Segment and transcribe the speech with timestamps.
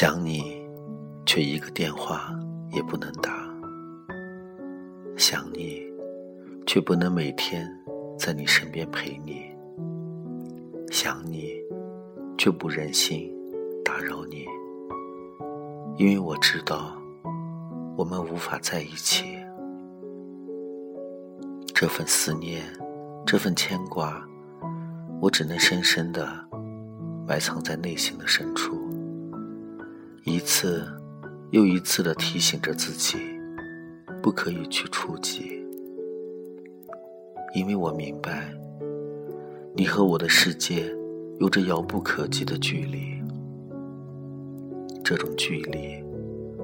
[0.00, 0.56] 想你，
[1.26, 2.32] 却一个电话
[2.70, 3.32] 也不能打；
[5.16, 5.82] 想你，
[6.68, 7.68] 却不能每天
[8.16, 9.52] 在你身边陪你；
[10.92, 11.52] 想你，
[12.38, 13.28] 却不忍心
[13.84, 14.46] 打扰你，
[15.96, 16.96] 因为我知道
[17.96, 19.24] 我们无法在一起。
[21.74, 22.62] 这份思念，
[23.26, 24.24] 这份牵挂，
[25.20, 26.24] 我只能深深的
[27.26, 28.87] 埋藏在内心的深处。
[30.28, 30.86] 一次
[31.52, 33.16] 又一次的提醒着自己，
[34.22, 35.64] 不可以去触及，
[37.54, 38.52] 因为我明白，
[39.74, 40.94] 你和我的世界
[41.40, 43.22] 有着遥不可及的距离，
[45.02, 46.04] 这种距离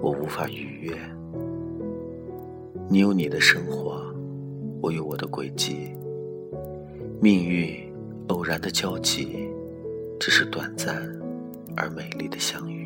[0.00, 0.96] 我无法逾越。
[2.88, 4.00] 你有你的生活，
[4.80, 5.90] 我有我的轨迹，
[7.20, 7.76] 命运
[8.28, 9.50] 偶然的交集，
[10.20, 10.96] 只是短暂
[11.76, 12.77] 而美丽的相遇。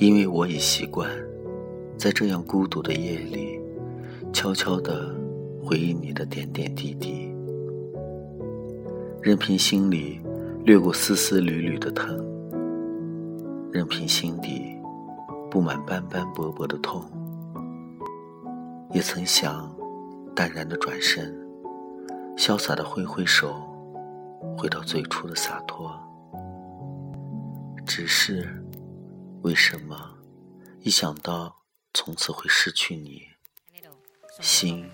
[0.00, 1.10] 因为我已习惯，
[1.98, 3.60] 在这样孤独的夜里，
[4.32, 5.14] 悄悄地
[5.62, 7.30] 回忆你的点点滴滴，
[9.20, 10.18] 任凭心里
[10.64, 12.18] 掠过丝丝缕缕的疼，
[13.70, 14.74] 任凭心底
[15.50, 17.04] 布满斑斑驳驳的痛，
[18.94, 19.70] 也曾想
[20.34, 21.30] 淡然的转身，
[22.38, 23.54] 潇洒的挥挥手，
[24.56, 25.92] 回到最初的洒脱，
[27.84, 28.48] 只是。
[29.42, 30.18] 为什么
[30.80, 31.56] 一想到
[31.94, 33.26] 从此会失去你，
[34.38, 34.90] 心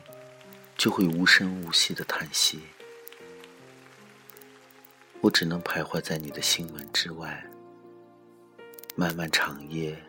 [0.77, 2.61] 就会无声无息的叹息？
[5.21, 7.45] 我只能徘徊在你的心门之外。
[8.95, 10.01] 漫漫长夜，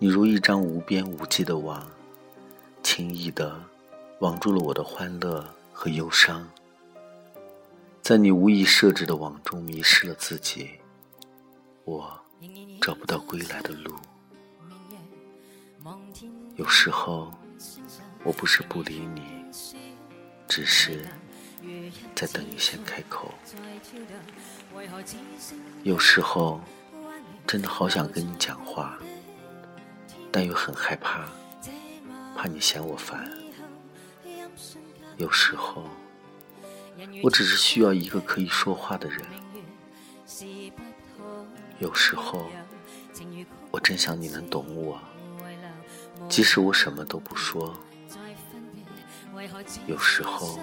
[0.00, 1.88] 你如一张无边无际的网，
[2.82, 3.64] 轻易的
[4.18, 6.50] 网住了我的欢乐和忧伤。
[8.02, 10.80] 在你无意设置的网中迷失了自己，
[11.84, 12.21] 我。
[12.80, 13.94] 找不到归来的路。
[16.56, 17.32] 有时候，
[18.24, 19.22] 我不是不理你，
[20.48, 21.06] 只是
[22.14, 23.32] 在等你先开口。
[25.82, 26.60] 有时候，
[27.46, 28.98] 真的好想跟你讲话，
[30.30, 31.28] 但又很害怕，
[32.36, 33.30] 怕你嫌我烦。
[35.16, 35.84] 有时候，
[37.22, 39.24] 我只是需要一个可以说话的人。
[41.82, 42.46] 有时候。
[43.72, 45.00] 我真想你能懂我，
[46.28, 47.74] 即使我什么都不说。
[49.86, 50.58] 有时候，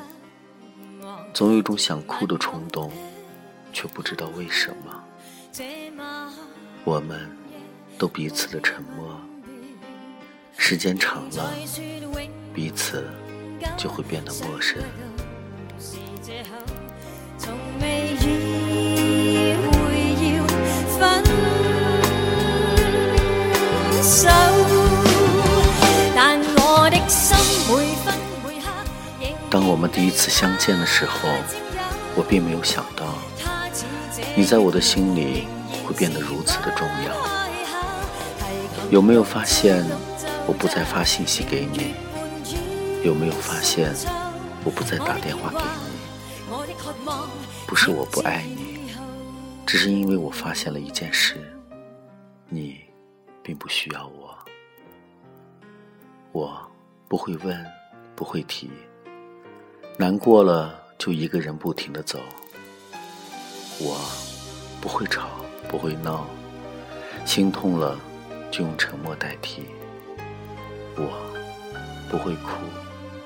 [1.33, 2.91] 总有一种想哭的冲动，
[3.73, 5.03] 却不知道为什么。
[6.85, 7.29] 我们
[7.97, 9.19] 都彼此的沉默，
[10.55, 11.51] 时间长了，
[12.53, 13.05] 彼此
[13.75, 14.81] 就会变得陌生。
[29.79, 31.29] 我们第一次相见的时候，
[32.13, 33.15] 我并没有想到，
[34.35, 35.47] 你在我的心里
[35.85, 37.15] 会变得如此的重要。
[38.91, 39.81] 有没有发现，
[40.45, 41.93] 我不再发信息给你？
[43.05, 43.95] 有没有发现，
[44.65, 45.63] 我不再打电话给你？
[47.65, 48.91] 不是我不爱你，
[49.65, 51.37] 只是因为我发现了一件事，
[52.49, 52.81] 你
[53.41, 54.37] 并不需要我。
[56.33, 56.69] 我
[57.07, 57.65] 不会问，
[58.13, 58.69] 不会提。
[59.99, 62.19] 难过了就一个人不停的走。
[63.79, 63.99] 我
[64.79, 65.27] 不会吵，
[65.67, 66.25] 不会闹。
[67.25, 67.99] 心痛了
[68.49, 69.65] 就用沉默代替。
[70.95, 71.09] 我
[72.09, 72.51] 不会哭，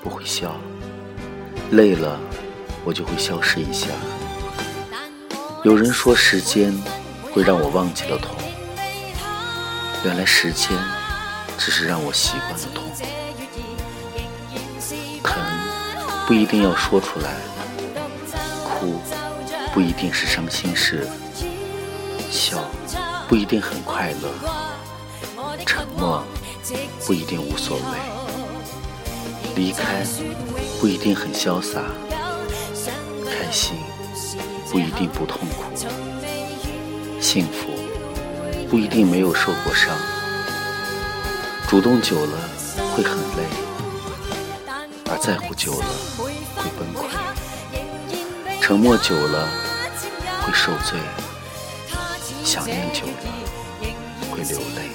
[0.02, 0.56] 不会笑。
[1.70, 2.18] 累了
[2.84, 3.86] 我就会消失一下。
[5.62, 6.74] 有人说时间
[7.30, 8.36] 会让我忘记了痛，
[10.04, 10.76] 原来时间。
[11.56, 12.82] 只是让我习惯了痛，
[16.26, 17.34] 不一定要说出来，
[18.64, 18.98] 哭
[19.74, 21.06] 不一定是伤心事，
[22.30, 22.64] 笑
[23.28, 24.32] 不一定很快乐，
[25.66, 26.24] 沉默
[27.06, 27.82] 不一定无所谓，
[29.54, 30.02] 离开
[30.80, 31.82] 不一定很潇洒，
[33.26, 33.76] 开心
[34.70, 35.64] 不一定不痛苦，
[37.20, 37.68] 幸福
[38.70, 39.94] 不一定没有受过伤。
[41.68, 42.38] 主动久了
[42.94, 43.44] 会很累，
[45.14, 45.86] 而在乎久了
[46.18, 46.32] 会
[46.76, 47.06] 崩溃；
[48.60, 49.48] 沉默久了
[50.42, 50.98] 会受罪，
[52.42, 53.12] 想念久了
[54.28, 54.90] 会流泪。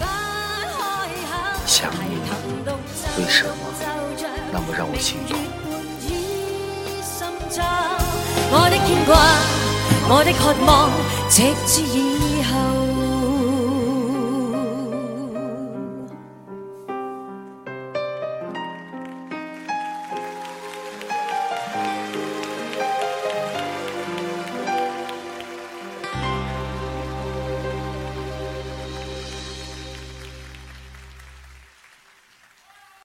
[1.66, 2.20] 想你，
[3.18, 3.54] 为什么
[4.52, 5.40] 那么让我心痛？
[8.52, 9.16] 我的牵挂，
[10.10, 10.92] 我的渴望，
[11.30, 11.82] 直至